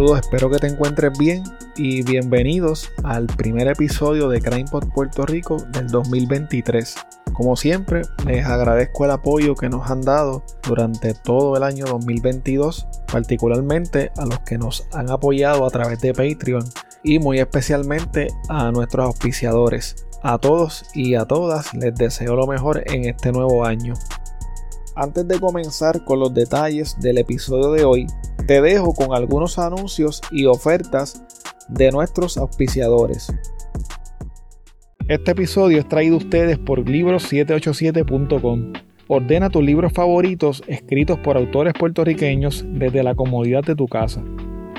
[0.00, 1.44] Saludos, espero que te encuentres bien
[1.76, 6.94] y bienvenidos al primer episodio de CrimePod Puerto Rico del 2023.
[7.34, 12.86] Como siempre, les agradezco el apoyo que nos han dado durante todo el año 2022,
[13.12, 16.64] particularmente a los que nos han apoyado a través de Patreon
[17.04, 20.06] y muy especialmente a nuestros auspiciadores.
[20.22, 23.92] A todos y a todas les deseo lo mejor en este nuevo año.
[24.96, 28.06] Antes de comenzar con los detalles del episodio de hoy,
[28.50, 31.22] te dejo con algunos anuncios y ofertas
[31.68, 33.32] de nuestros auspiciadores.
[35.06, 38.72] Este episodio es traído a ustedes por libros787.com.
[39.06, 44.20] Ordena tus libros favoritos escritos por autores puertorriqueños desde la comodidad de tu casa.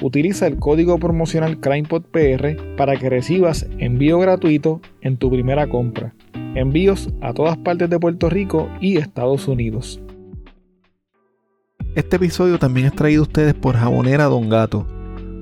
[0.02, 6.14] Utiliza el código promocional CrimePodPR para que recibas envío gratuito en tu primera compra.
[6.56, 10.02] Envíos a todas partes de Puerto Rico y Estados Unidos.
[11.94, 14.88] Este episodio también es traído a ustedes por Jabonera Don Gato.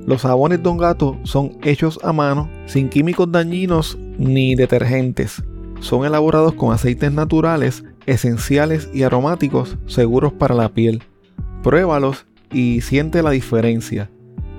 [0.08, 5.44] Los jabones Don Gato son hechos a mano, sin químicos dañinos ni detergentes.
[5.80, 11.04] Son elaborados con aceites naturales, esenciales y aromáticos seguros para la piel.
[11.62, 14.10] Pruébalos y siente la diferencia.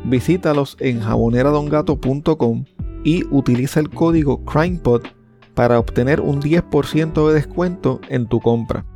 [0.04, 2.66] Visítalos en jaboneradongato.com
[3.02, 5.02] y utiliza el código CrimePod
[5.54, 8.86] para obtener un 10% de descuento en tu compra.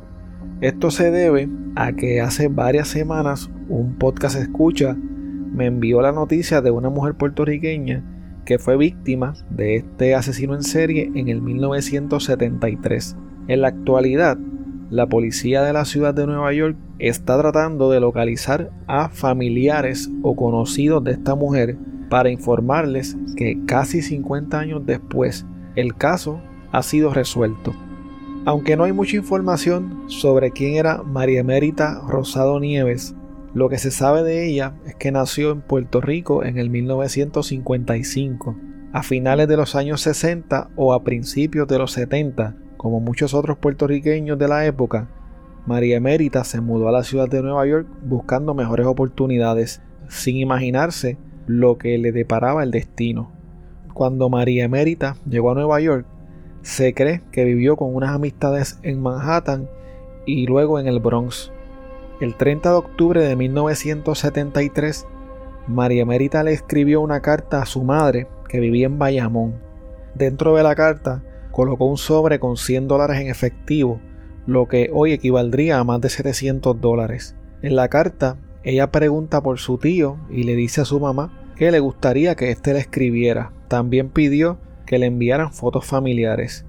[0.62, 6.62] Esto se debe a que hace varias semanas un podcast escucha me envió la noticia
[6.62, 8.17] de una mujer puertorriqueña
[8.48, 13.18] que fue víctima de este asesino en serie en el 1973.
[13.50, 14.38] En la actualidad,
[14.90, 20.38] la policía de la ciudad de Nueva York está tratando de localizar a familiares o
[20.38, 21.78] conocidos de esta mujer
[22.10, 25.46] para informarles que casi 50 años después
[25.76, 26.40] el caso
[26.72, 27.76] ha sido resuelto.
[28.46, 33.14] Aunque no hay mucha información sobre quién era María Emérita Rosado Nieves,
[33.58, 38.56] lo que se sabe de ella es que nació en Puerto Rico en el 1955,
[38.94, 43.58] a finales de los años 60 o a principios de los 70, como muchos otros
[43.58, 45.10] puertorriqueños de la época.
[45.66, 51.18] María Emérita se mudó a la ciudad de Nueva York buscando mejores oportunidades, sin imaginarse
[51.48, 53.32] lo que le deparaba el destino.
[53.92, 56.06] Cuando María Emérita llegó a Nueva York,
[56.62, 59.68] se cree que vivió con unas amistades en Manhattan
[60.28, 61.52] y luego en el Bronx.
[62.20, 65.06] El 30 de octubre de 1973,
[65.68, 69.62] María Emérita le escribió una carta a su madre que vivía en Bayamón.
[70.16, 74.02] Dentro de la carta colocó un sobre con 100 dólares en efectivo,
[74.48, 77.36] lo que hoy equivaldría a más de 700 dólares.
[77.62, 81.70] En la carta, ella pregunta por su tío y le dice a su mamá que
[81.70, 83.52] le gustaría que éste le escribiera.
[83.68, 86.66] También pidió que le enviaran fotos familiares.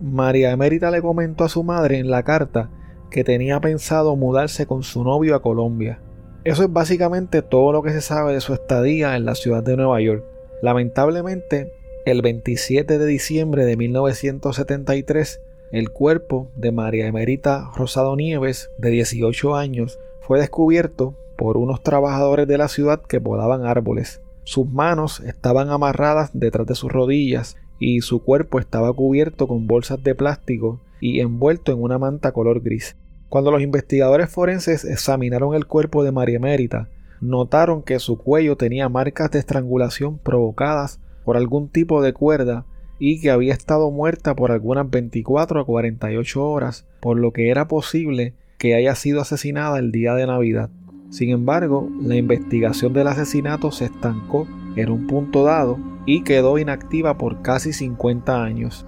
[0.00, 2.70] María Emérita le comentó a su madre en la carta
[3.10, 6.00] que tenía pensado mudarse con su novio a Colombia.
[6.44, 9.76] Eso es básicamente todo lo que se sabe de su estadía en la ciudad de
[9.76, 10.24] Nueva York.
[10.62, 11.72] Lamentablemente,
[12.06, 15.40] el 27 de diciembre de 1973,
[15.72, 22.48] el cuerpo de María Emerita Rosado Nieves, de 18 años, fue descubierto por unos trabajadores
[22.48, 24.22] de la ciudad que podaban árboles.
[24.44, 30.02] Sus manos estaban amarradas detrás de sus rodillas y su cuerpo estaba cubierto con bolsas
[30.02, 32.96] de plástico y envuelto en una manta color gris.
[33.28, 36.88] Cuando los investigadores forenses examinaron el cuerpo de María Emérita,
[37.20, 42.64] notaron que su cuello tenía marcas de estrangulación provocadas por algún tipo de cuerda
[42.98, 47.68] y que había estado muerta por algunas 24 a 48 horas, por lo que era
[47.68, 50.70] posible que haya sido asesinada el día de Navidad.
[51.10, 57.18] Sin embargo, la investigación del asesinato se estancó en un punto dado y quedó inactiva
[57.18, 58.86] por casi 50 años.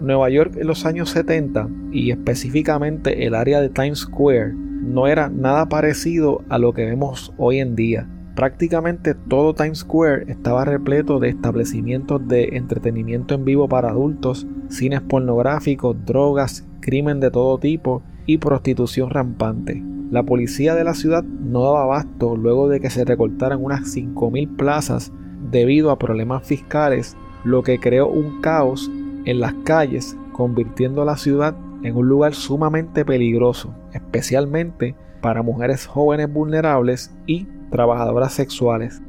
[0.00, 5.28] Nueva York en los años 70 y específicamente el área de Times Square no era
[5.28, 8.08] nada parecido a lo que vemos hoy en día.
[8.34, 15.02] Prácticamente todo Times Square estaba repleto de establecimientos de entretenimiento en vivo para adultos, cines
[15.02, 19.82] pornográficos, drogas, crimen de todo tipo y prostitución rampante.
[20.12, 24.56] La policía de la ciudad no daba abasto luego de que se recortaran unas 5.000
[24.56, 25.10] plazas
[25.50, 28.90] debido a problemas fiscales, lo que creó un caos
[29.24, 36.30] en las calles, convirtiendo la ciudad en un lugar sumamente peligroso, especialmente para mujeres jóvenes
[36.30, 39.00] vulnerables y trabajadoras sexuales.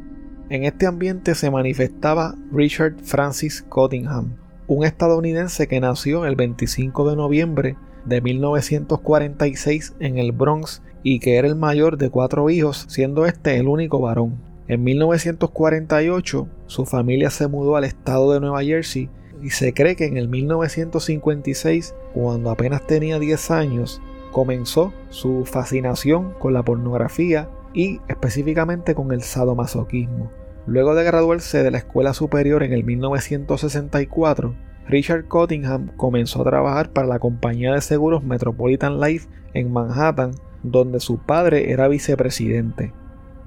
[0.47, 7.15] En este ambiente se manifestaba Richard Francis Cottingham, un estadounidense que nació el 25 de
[7.17, 13.25] noviembre de 1946 en el Bronx y que era el mayor de cuatro hijos, siendo
[13.25, 14.38] este el único varón.
[14.67, 19.09] En 1948 su familia se mudó al estado de Nueva Jersey
[19.44, 24.01] y se cree que en el 1956, cuando apenas tenía 10 años,
[24.31, 30.31] comenzó su fascinación con la pornografía y específicamente con el sadomasoquismo.
[30.65, 34.55] Luego de graduarse de la escuela superior en el 1964,
[34.88, 40.31] Richard Cottingham comenzó a trabajar para la compañía de seguros Metropolitan Life en Manhattan,
[40.63, 42.94] donde su padre era vicepresidente.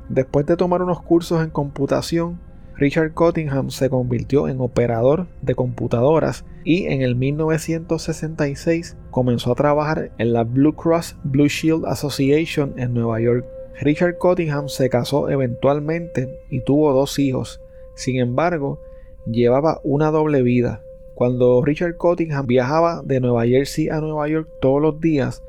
[0.08, 2.38] Después de tomar unos cursos en computación,
[2.76, 10.10] Richard Cottingham se convirtió en operador de computadoras y en el 1966 comenzó a trabajar
[10.18, 13.46] en la Blue Cross Blue Shield Association en Nueva York.
[13.80, 17.62] Richard Cottingham se casó eventualmente y tuvo dos hijos.
[17.94, 18.78] Sin embargo,
[19.24, 20.82] llevaba una doble vida.
[21.14, 25.42] Cuando Richard Cottingham viajaba de Nueva Jersey a Nueva York todos los días,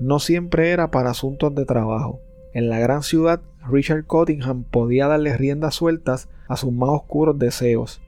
[0.00, 2.20] no siempre era para asuntos de trabajo.
[2.52, 8.00] En la gran ciudad, Richard Cottingham podía darle riendas sueltas a sus más oscuros deseos.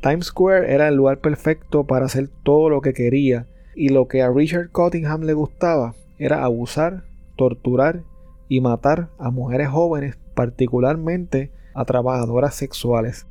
[0.00, 4.22] Times Square era el lugar perfecto para hacer todo lo que quería, y lo que
[4.22, 7.04] a Richard Cottingham le gustaba era abusar,
[7.36, 8.02] torturar
[8.48, 13.26] y matar a mujeres jóvenes, particularmente a trabajadoras sexuales.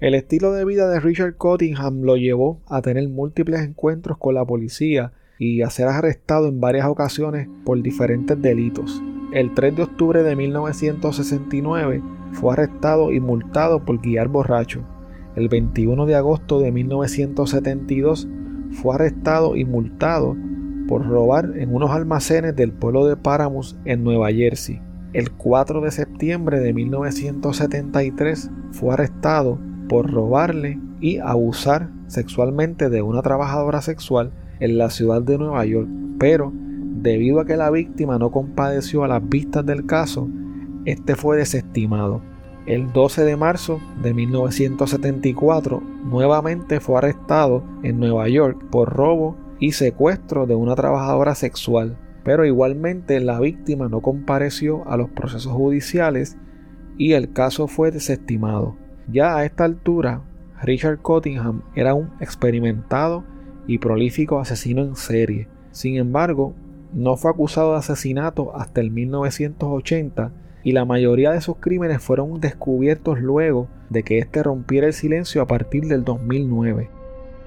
[0.00, 4.44] El estilo de vida de Richard Cottingham lo llevó a tener múltiples encuentros con la
[4.44, 9.02] policía y a ser arrestado en varias ocasiones por diferentes delitos.
[9.32, 12.02] El 3 de octubre de 1969
[12.32, 14.82] fue arrestado y multado por guiar borracho.
[15.36, 18.26] El 21 de agosto de 1972
[18.72, 20.36] fue arrestado y multado
[20.88, 24.80] por robar en unos almacenes del pueblo de Paramus en Nueva Jersey.
[25.12, 33.22] El 4 de septiembre de 1973 fue arrestado por robarle y abusar sexualmente de una
[33.22, 35.88] trabajadora sexual en la ciudad de Nueva York,
[36.18, 40.28] pero debido a que la víctima no compadeció a las vistas del caso,
[40.84, 42.22] este fue desestimado.
[42.66, 49.72] El 12 de marzo de 1974 nuevamente fue arrestado en Nueva York por robo y
[49.72, 56.36] secuestro de una trabajadora sexual, pero igualmente la víctima no compareció a los procesos judiciales
[56.98, 58.76] y el caso fue desestimado.
[59.10, 60.22] Ya a esta altura,
[60.62, 63.24] Richard Cottingham era un experimentado
[63.68, 65.46] y prolífico asesino en serie.
[65.70, 66.56] Sin embargo,
[66.92, 70.32] no fue acusado de asesinato hasta el 1980
[70.64, 75.42] y la mayoría de sus crímenes fueron descubiertos luego de que éste rompiera el silencio
[75.42, 76.90] a partir del 2009.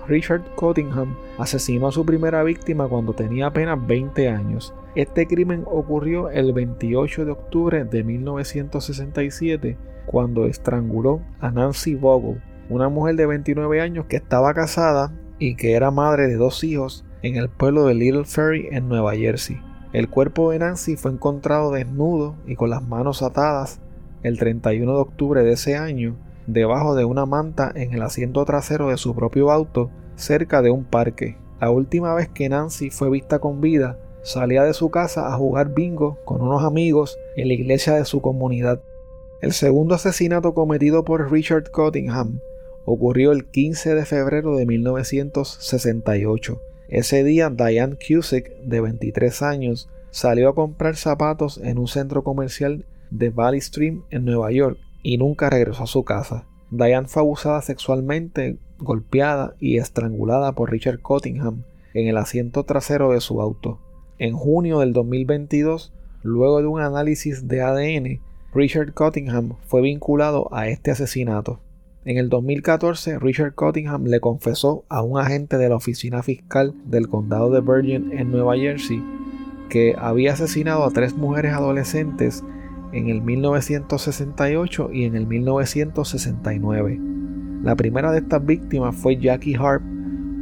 [0.07, 4.73] Richard Cottingham asesinó a su primera víctima cuando tenía apenas 20 años.
[4.95, 12.89] Este crimen ocurrió el 28 de octubre de 1967 cuando estranguló a Nancy Vogel, una
[12.89, 15.11] mujer de 29 años que estaba casada
[15.41, 19.15] y que era madre de dos hijos en el pueblo de Little Ferry en Nueva
[19.15, 19.59] Jersey.
[19.91, 23.79] El cuerpo de Nancy fue encontrado desnudo y con las manos atadas
[24.21, 28.89] el 31 de octubre de ese año debajo de una manta en el asiento trasero
[28.89, 31.37] de su propio auto cerca de un parque.
[31.59, 35.73] La última vez que Nancy fue vista con vida, salía de su casa a jugar
[35.73, 38.83] bingo con unos amigos en la iglesia de su comunidad.
[39.41, 42.41] El segundo asesinato cometido por Richard Cottingham
[42.85, 46.61] ocurrió el 15 de febrero de 1968.
[46.89, 52.85] Ese día Diane Cusick, de 23 años, salió a comprar zapatos en un centro comercial
[53.11, 56.45] de Valley Stream en Nueva York y nunca regresó a su casa.
[56.69, 63.21] Diane fue abusada sexualmente, golpeada y estrangulada por Richard Cottingham en el asiento trasero de
[63.21, 63.79] su auto.
[64.17, 68.21] En junio del 2022, luego de un análisis de ADN,
[68.53, 71.59] Richard Cottingham fue vinculado a este asesinato.
[72.03, 77.07] En el 2014, Richard Cottingham le confesó a un agente de la oficina fiscal del
[77.07, 79.03] condado de Virgin en Nueva Jersey
[79.69, 82.43] que había asesinado a tres mujeres adolescentes
[82.91, 86.99] en el 1968 y en el 1969.
[87.63, 89.83] La primera de estas víctimas fue Jackie Harp,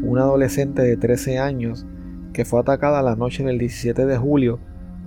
[0.01, 1.85] una adolescente de 13 años
[2.31, 4.59] que fue atacada la noche del 17 de julio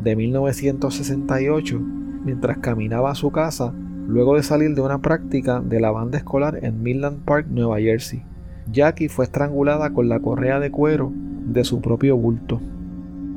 [0.02, 1.80] de 1968
[2.24, 3.72] mientras caminaba a su casa
[4.06, 8.22] luego de salir de una práctica de la banda escolar en Midland Park, Nueva Jersey.
[8.70, 12.60] Jackie fue estrangulada con la correa de cuero de su propio bulto.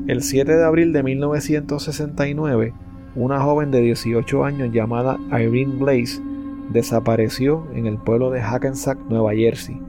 [0.08, 2.74] El 7 de abril de 1969,
[3.16, 6.22] una joven de 18 años llamada Irene Blaze
[6.72, 9.80] desapareció en el pueblo de Hackensack, Nueva Jersey.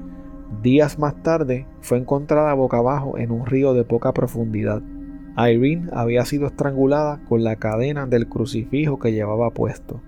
[0.62, 4.82] Días más tarde fue encontrada boca abajo en un río de poca profundidad.
[5.36, 10.00] Irene había sido estrangulada con la cadena del crucifijo que llevaba puesto.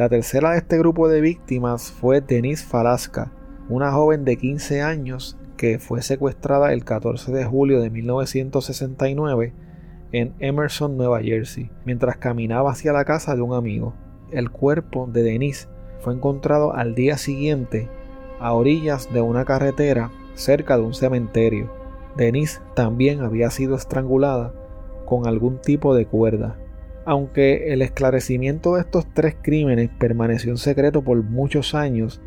[0.00, 3.32] La tercera de este grupo de víctimas fue Denise Falasca,
[3.68, 9.52] una joven de 15 años que fue secuestrada el 14 de julio de 1969
[10.12, 13.92] en Emerson, Nueva Jersey, mientras caminaba hacia la casa de un amigo.
[14.32, 17.90] El cuerpo de Denise fue encontrado al día siguiente
[18.38, 21.70] a orillas de una carretera cerca de un cementerio.
[22.16, 24.54] Denise también había sido estrangulada
[25.04, 26.56] con algún tipo de cuerda.
[27.10, 32.20] Aunque el esclarecimiento de estos tres crímenes permaneció en secreto por muchos años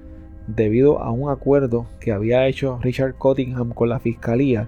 [0.45, 4.67] debido a un acuerdo que había hecho Richard Cottingham con la fiscalía,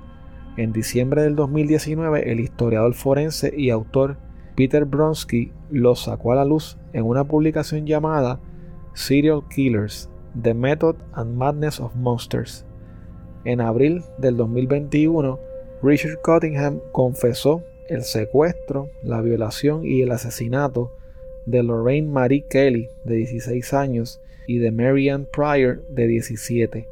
[0.55, 4.15] en diciembre del 2019 el historiador forense y autor
[4.55, 8.39] Peter Bronsky los sacó a la luz en una publicación llamada
[8.93, 10.09] Serial Killers,
[10.41, 12.65] The Method and Madness of Monsters.
[13.43, 15.37] En abril del 2021,
[15.83, 20.91] Richard Cottingham confesó el secuestro, la violación y el asesinato
[21.45, 26.87] de Lorraine Marie Kelly, de 16 años, y de Marianne Pryor, de 17.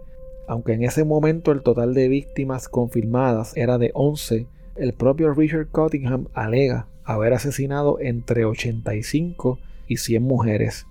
[0.48, 5.68] Aunque en ese momento el total de víctimas confirmadas era de 11, el propio Richard
[5.68, 10.88] Cottingham alega haber asesinado entre 85 y 100 mujeres.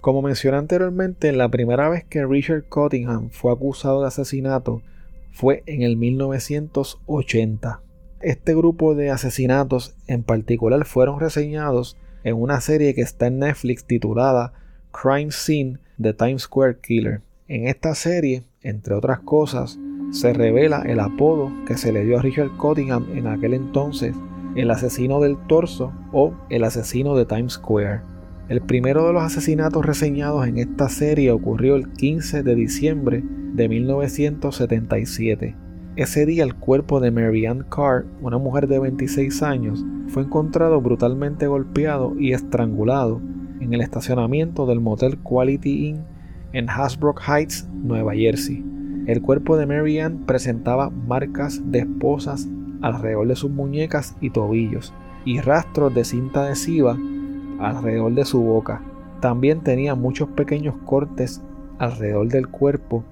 [0.00, 4.82] Como mencioné anteriormente, la primera vez que Richard Cottingham fue acusado de asesinato
[5.32, 7.80] fue en el 1980.
[8.22, 13.84] Este grupo de asesinatos en particular fueron reseñados en una serie que está en Netflix
[13.84, 14.52] titulada
[14.92, 17.20] Crime Scene The Times Square Killer.
[17.48, 19.76] En esta serie, entre otras cosas,
[20.12, 24.14] se revela el apodo que se le dio a Richard Cottingham en aquel entonces,
[24.54, 28.02] el asesino del torso o el asesino de Times Square.
[28.48, 33.24] El primero de los asesinatos reseñados en esta serie ocurrió el 15 de diciembre
[33.54, 35.56] de 1977.
[35.94, 41.46] Ese día el cuerpo de Marianne Carr, una mujer de 26 años, fue encontrado brutalmente
[41.46, 43.20] golpeado y estrangulado
[43.60, 46.04] en el estacionamiento del motel Quality Inn
[46.54, 48.64] en Hasbrook Heights, Nueva Jersey.
[49.06, 52.48] El cuerpo de Marianne presentaba marcas de esposas
[52.80, 54.94] alrededor de sus muñecas y tobillos
[55.26, 56.96] y rastros de cinta adhesiva
[57.60, 58.80] alrededor de su boca.
[59.20, 61.42] También tenía muchos pequeños cortes
[61.78, 63.04] alrededor del cuerpo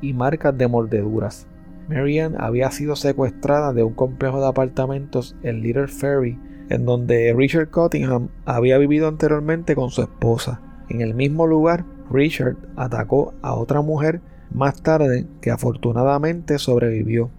[0.00, 1.46] y marcas de mordeduras.
[1.92, 7.70] Marianne había sido secuestrada de un complejo de apartamentos en Little Ferry, en donde Richard
[7.70, 10.60] Cottingham había vivido anteriormente con su esposa.
[10.88, 14.20] En el mismo lugar, Richard atacó a otra mujer
[14.52, 17.30] más tarde que afortunadamente sobrevivió.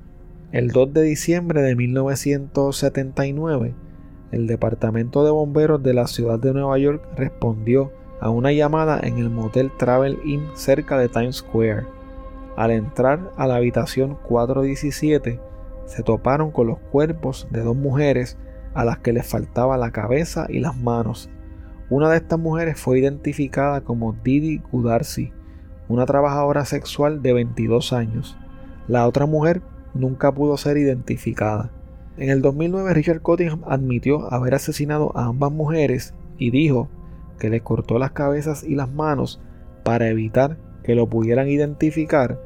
[0.52, 3.74] El 2 de diciembre de 1979,
[4.32, 9.18] el Departamento de Bomberos de la ciudad de Nueva York respondió a una llamada en
[9.18, 11.86] el motel Travel Inn cerca de Times Square.
[12.56, 15.40] Al entrar a la habitación 417,
[15.86, 18.38] se toparon con los cuerpos de dos mujeres
[18.74, 21.30] a las que les faltaba la cabeza y las manos.
[21.90, 25.32] Una de estas mujeres fue identificada como Didi Gudarsi,
[25.88, 28.38] una trabajadora sexual de 22 años.
[28.88, 29.62] La otra mujer
[29.94, 31.72] nunca pudo ser identificada.
[32.18, 36.90] En el 2009 Richard Cottingham admitió haber asesinado a ambas mujeres y dijo
[37.40, 39.42] que les cortó las cabezas y las manos
[39.84, 42.40] para evitar que lo pudieran identificar,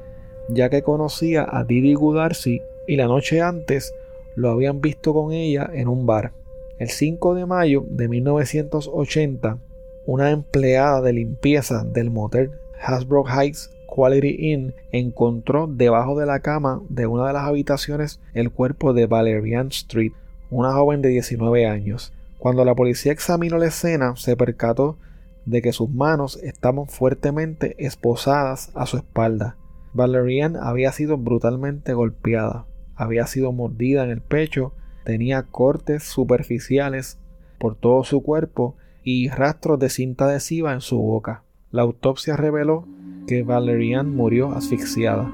[0.49, 3.93] ya que conocía a Didi Gudarsi y la noche antes
[4.35, 6.31] lo habían visto con ella en un bar.
[6.79, 9.57] El 5 de mayo de 1980,
[10.05, 16.81] una empleada de limpieza del motel Hasbrook Heights Quality Inn encontró debajo de la cama
[16.89, 20.11] de una de las habitaciones el cuerpo de Valerian Street,
[20.51, 22.13] una joven de 19 años.
[22.37, 24.97] Cuando la policía examinó la escena, se percató
[25.47, 29.55] de que sus manos estaban fuertemente esposadas a su espalda.
[29.93, 34.73] Valerian había sido brutalmente golpeada, había sido mordida en el pecho,
[35.05, 37.17] tenía cortes superficiales
[37.57, 41.43] por todo su cuerpo y rastros de cinta adhesiva en su boca.
[41.71, 42.85] La autopsia reveló
[43.25, 45.31] que Valerian murió asfixiada.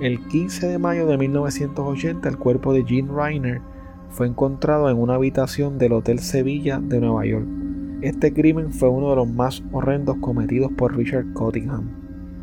[0.00, 3.60] El 15 de mayo de 1980 el cuerpo de Jean Reiner
[4.10, 7.59] fue encontrado en una habitación del Hotel Sevilla de Nueva York.
[8.02, 11.90] Este crimen fue uno de los más horrendos cometidos por Richard Cottingham.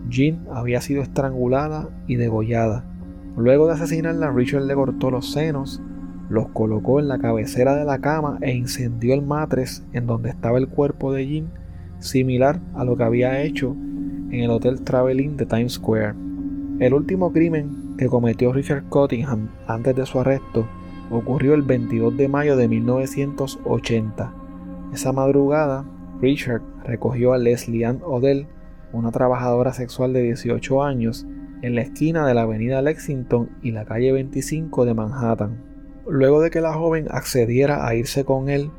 [0.07, 2.85] Jean había sido estrangulada y degollada.
[3.35, 5.81] Luego de asesinarla, Richard le cortó los senos,
[6.29, 10.59] los colocó en la cabecera de la cama e incendió el matres en donde estaba
[10.59, 11.47] el cuerpo de Jean,
[11.97, 13.75] similar a lo que había hecho
[14.29, 16.13] en el Hotel Traveling de Times Square.
[16.79, 20.67] El último crimen que cometió Richard Cottingham antes de su arresto
[21.09, 24.36] ocurrió el 22 de mayo de 1980.
[24.93, 25.85] Esa madrugada,
[26.21, 28.47] Richard recogió a Leslie Ann Odell,
[28.93, 31.25] una trabajadora sexual de 18 años,
[31.61, 35.63] en la esquina de la avenida Lexington y la calle 25 de Manhattan.
[36.07, 38.71] Luego de que la joven accediera a irse con él,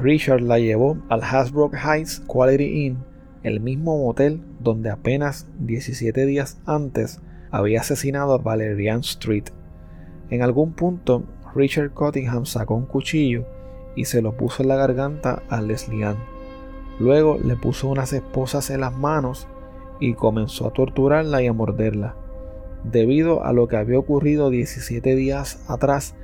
[0.00, 6.60] Richard la llevó al Hasbrook Heights Quality Inn el mismo motel donde apenas 17 días
[6.64, 9.46] antes había asesinado a Valerian Street.
[10.30, 11.24] En algún punto,
[11.54, 13.44] Richard Cottingham sacó un cuchillo
[13.94, 16.18] y se lo puso en la garganta a Leslie Ann.
[16.98, 19.48] Luego le puso unas esposas en las manos
[20.00, 22.16] y comenzó a torturarla y a morderla.
[22.84, 26.14] Debido a lo que había ocurrido 17 días atrás,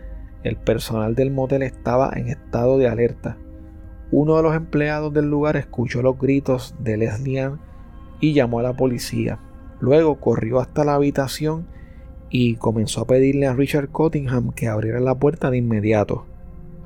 [0.42, 3.38] el personal del motel estaba en estado de alerta
[4.10, 7.50] uno de los empleados del lugar escuchó los gritos de Leslie
[8.20, 9.38] y llamó a la policía.
[9.80, 11.66] Luego corrió hasta la habitación
[12.30, 16.26] y comenzó a pedirle a Richard Cottingham que abriera la puerta de inmediato.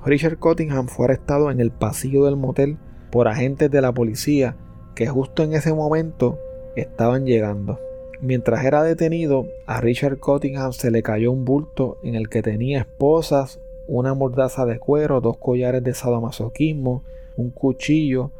[0.04, 2.78] Richard Cottingham fue arrestado en el pasillo del motel
[3.10, 4.56] por agentes de la policía
[4.96, 6.38] que justo en ese momento
[6.74, 7.78] estaban llegando.
[8.20, 12.80] Mientras era detenido, a Richard Cottingham se le cayó un bulto en el que tenía
[12.80, 17.02] esposas, una mordaza de cuero, dos collares de sadomasoquismo,
[17.36, 18.30] un cuchillo,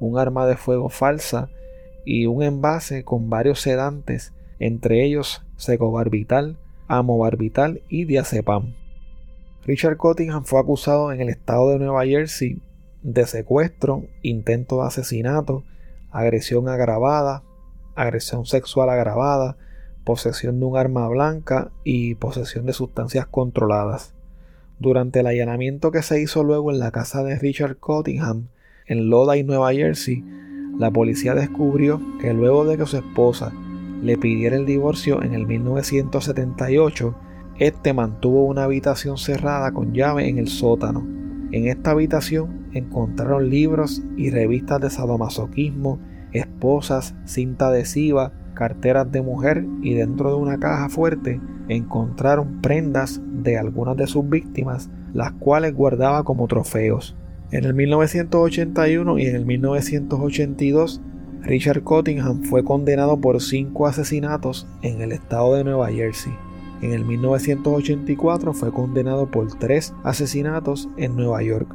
[0.00, 1.50] un arma de fuego falsa
[2.04, 8.74] y un envase con varios sedantes, entre ellos secobarbital, amobarbital y diazepam.
[9.68, 12.58] Richard Cottingham fue acusado en el estado de Nueva Jersey
[13.02, 15.62] de secuestro, intento de asesinato,
[16.10, 17.42] agresión agravada,
[17.94, 19.58] agresión sexual agravada,
[20.04, 24.14] posesión de un arma blanca y posesión de sustancias controladas.
[24.78, 28.48] Durante el allanamiento que se hizo luego en la casa de Richard Cottingham
[28.86, 30.24] en Lodi, Nueva Jersey,
[30.78, 33.52] la policía descubrió que luego de que su esposa
[34.02, 37.14] le pidiera el divorcio en el 1978,
[37.58, 41.06] este mantuvo una habitación cerrada con llave en el sótano.
[41.50, 45.98] En esta habitación encontraron libros y revistas de sadomasoquismo,
[46.32, 53.58] esposas, cinta adhesiva, carteras de mujer y dentro de una caja fuerte encontraron prendas de
[53.58, 57.16] algunas de sus víctimas, las cuales guardaba como trofeos.
[57.50, 61.00] En el 1981 y en el 1982,
[61.42, 66.32] Richard Cottingham fue condenado por cinco asesinatos en el estado de Nueva Jersey.
[66.80, 71.74] En el 1984 fue condenado por tres asesinatos en Nueva York.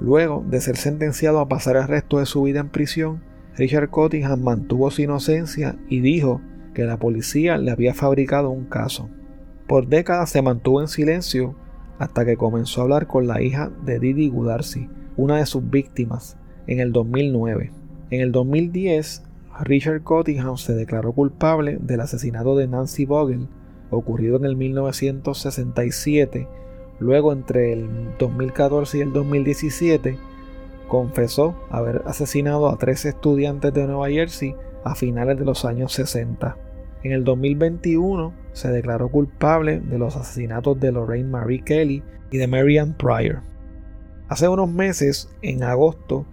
[0.00, 3.22] Luego de ser sentenciado a pasar el resto de su vida en prisión,
[3.56, 6.40] Richard Cottingham mantuvo su inocencia y dijo
[6.74, 9.08] que la policía le había fabricado un caso.
[9.68, 11.54] Por décadas se mantuvo en silencio
[11.98, 16.36] hasta que comenzó a hablar con la hija de Didi Gudarsi, una de sus víctimas,
[16.66, 17.70] en el 2009.
[18.10, 19.22] En el 2010,
[19.60, 23.48] Richard Cottingham se declaró culpable del asesinato de Nancy Vogel,
[23.92, 26.48] ocurrido en el 1967,
[27.02, 30.18] Luego, entre el 2014 y el 2017,
[30.86, 36.56] confesó haber asesinado a tres estudiantes de Nueva Jersey a finales de los años 60.
[37.02, 42.46] En el 2021 se declaró culpable de los asesinatos de Lorraine Marie Kelly y de
[42.46, 43.40] Marianne Pryor.
[44.28, 46.24] Hace unos meses, en agosto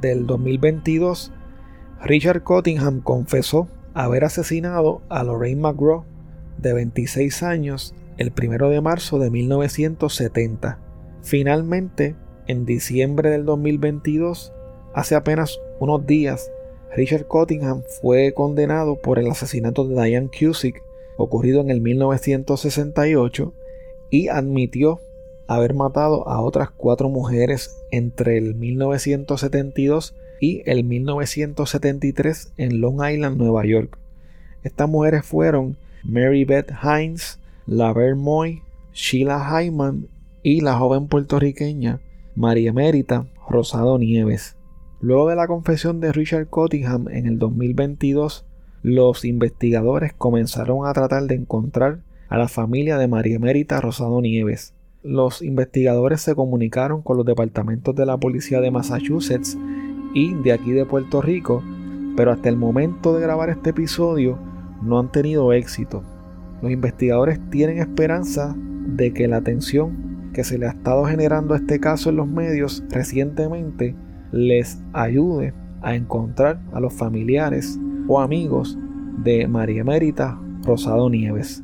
[0.00, 1.32] del 2022,
[2.02, 6.04] Richard Cottingham confesó haber asesinado a Lorraine McGraw,
[6.58, 10.78] de 26 años, el 1 de marzo de 1970.
[11.22, 12.14] Finalmente,
[12.46, 14.52] en diciembre del 2022,
[14.94, 16.50] hace apenas unos días,
[16.94, 20.82] Richard Cottingham fue condenado por el asesinato de Diane Cusick
[21.16, 23.52] ocurrido en el 1968
[24.10, 25.00] y admitió
[25.46, 33.36] haber matado a otras cuatro mujeres entre el 1972 y el 1973 en Long Island,
[33.36, 33.98] Nueva York.
[34.62, 35.76] Estas mujeres fueron
[36.08, 40.06] Mary Beth Hines, Laverne Moy, Sheila Hyman
[40.42, 42.00] y la joven puertorriqueña
[42.36, 44.56] María Emérita Rosado Nieves.
[45.00, 48.46] Luego de la confesión de Richard Cottingham en el 2022,
[48.82, 54.74] los investigadores comenzaron a tratar de encontrar a la familia de María Emérita Rosado Nieves.
[55.02, 59.58] Los investigadores se comunicaron con los departamentos de la policía de Massachusetts
[60.14, 61.64] y de aquí de Puerto Rico,
[62.16, 64.38] pero hasta el momento de grabar este episodio
[64.82, 66.02] no han tenido éxito.
[66.62, 71.58] Los investigadores tienen esperanza de que la atención que se le ha estado generando a
[71.58, 73.94] este caso en los medios recientemente
[74.32, 78.78] les ayude a encontrar a los familiares o amigos
[79.22, 81.62] de María Emérita Rosado Nieves.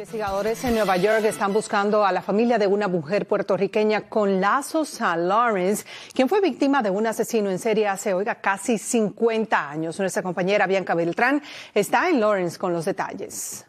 [0.00, 4.98] Investigadores en Nueva York están buscando a la familia de una mujer puertorriqueña con lazos
[5.02, 5.84] a Lawrence,
[6.14, 10.00] quien fue víctima de un asesino en serie hace, oiga, casi 50 años.
[10.00, 11.42] Nuestra compañera Bianca Beltrán
[11.74, 13.66] está en Lawrence con los detalles.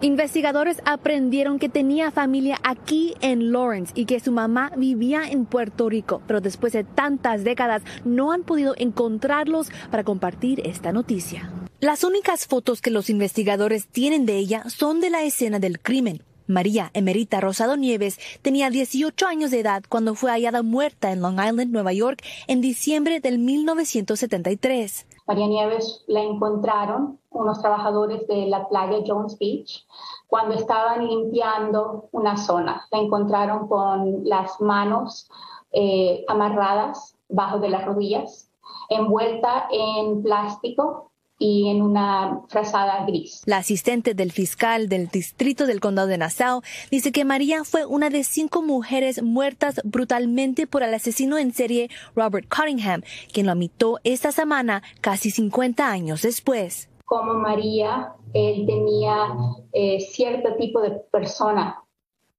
[0.00, 5.88] Investigadores aprendieron que tenía familia aquí en Lawrence y que su mamá vivía en Puerto
[5.88, 11.50] Rico, pero después de tantas décadas no han podido encontrarlos para compartir esta noticia.
[11.80, 16.22] Las únicas fotos que los investigadores tienen de ella son de la escena del crimen.
[16.46, 21.40] María Emerita Rosado Nieves tenía 18 años de edad cuando fue hallada muerta en Long
[21.40, 25.06] Island, Nueva York, en diciembre del 1973.
[25.26, 29.86] María Nieves la encontraron unos trabajadores de la playa Jones Beach
[30.26, 32.86] cuando estaban limpiando una zona.
[32.92, 35.30] La encontraron con las manos
[35.72, 38.50] eh, amarradas bajo de las rodillas,
[38.90, 41.09] envuelta en plástico
[41.40, 43.42] y en una frazada gris.
[43.46, 48.10] La asistente del fiscal del distrito del condado de Nassau dice que María fue una
[48.10, 53.98] de cinco mujeres muertas brutalmente por el asesino en serie Robert Cottingham, quien lo amitó
[54.04, 56.90] esta semana casi 50 años después.
[57.06, 59.34] Como María, él tenía
[59.72, 61.82] eh, cierto tipo de persona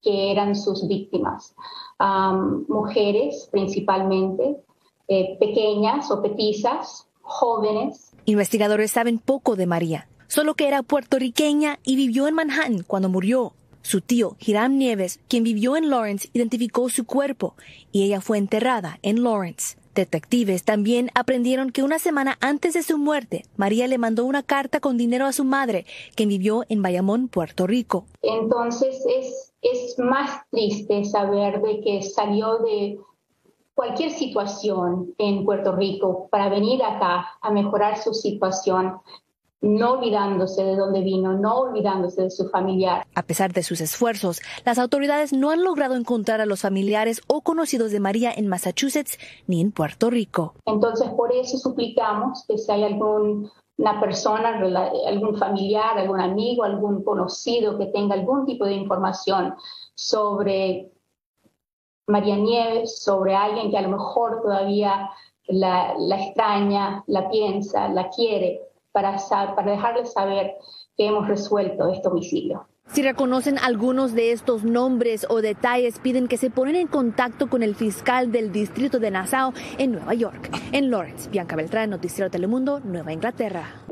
[0.04, 1.56] que eran sus víctimas,
[2.68, 4.58] mujeres principalmente,
[5.08, 11.96] eh, pequeñas o petizas, jóvenes, Investigadores saben poco de María, solo que era puertorriqueña y
[11.96, 13.54] vivió en Manhattan cuando murió.
[13.82, 17.56] Su tío, Hiram Nieves, quien vivió en Lawrence, identificó su cuerpo
[17.92, 19.76] y ella fue enterrada en Lawrence.
[19.96, 24.80] Detectives también aprendieron que una semana antes de su muerte, María le mandó una carta
[24.80, 28.06] con dinero a su madre, quien vivió en Bayamón, Puerto Rico.
[28.22, 33.00] Entonces es, es más triste saber de que salió de
[33.82, 39.00] cualquier situación en Puerto Rico para venir acá a mejorar su situación,
[39.60, 43.08] no olvidándose de dónde vino, no olvidándose de su familiar.
[43.16, 47.42] A pesar de sus esfuerzos, las autoridades no han logrado encontrar a los familiares o
[47.42, 49.18] conocidos de María en Massachusetts
[49.48, 50.54] ni en Puerto Rico.
[50.68, 54.62] Entonces, por eso suplicamos que si hay algún una persona,
[55.08, 59.56] algún familiar, algún amigo, algún conocido que tenga algún tipo de información
[59.96, 60.92] sobre
[62.08, 65.10] María Nieves, sobre alguien que a lo mejor todavía
[65.48, 68.62] la, extraña, la piensa, la quiere,
[68.92, 70.56] para, para dejarle saber
[70.98, 72.66] que hemos resuelto este homicidio.
[72.88, 77.64] Si reconocen algunos de estos nombres o detalles, piden que se ponen en contacto con
[77.64, 80.50] el fiscal del distrito de Nassau en Nueva York.
[80.74, 83.86] En Lawrence, Bianca Beltrán, Noticiero Telemundo, Nueva Inglaterra.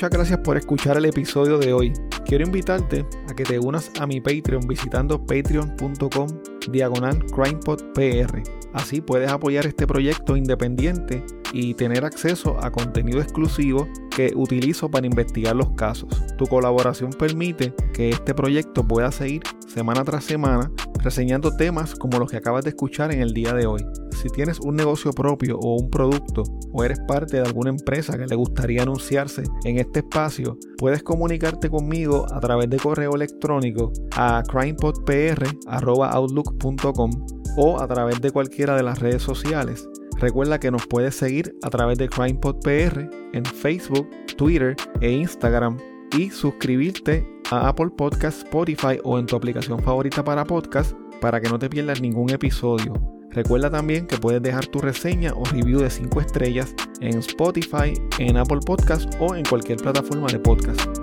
[0.00, 1.92] Muchas gracias por escuchar el episodio de hoy.
[2.24, 6.26] Quiero invitarte a que te unas a mi Patreon visitando patreon.com
[6.72, 8.42] diagonal crimepodpr.
[8.72, 13.86] Así puedes apoyar este proyecto independiente y tener acceso a contenido exclusivo
[14.16, 16.08] que utilizo para investigar los casos.
[16.38, 20.72] Tu colaboración permite que este proyecto pueda seguir semana tras semana
[21.04, 23.84] reseñando temas como los que acabas de escuchar en el día de hoy.
[24.12, 28.26] Si tienes un negocio propio o un producto o eres parte de alguna empresa que
[28.26, 34.42] le gustaría anunciarse en este espacio, puedes comunicarte conmigo a través de correo electrónico a
[34.48, 37.10] crimepodpr.outlook.com
[37.56, 39.88] o a través de cualquiera de las redes sociales.
[40.18, 45.78] Recuerda que nos puedes seguir a través de CrimePodPR en Facebook, Twitter e Instagram
[46.16, 51.48] y suscribirte a Apple Podcast, Spotify o en tu aplicación favorita para podcast para que
[51.48, 53.19] no te pierdas ningún episodio.
[53.30, 58.36] Recuerda también que puedes dejar tu reseña o review de 5 estrellas en Spotify, en
[58.36, 60.99] Apple Podcast o en cualquier plataforma de podcast.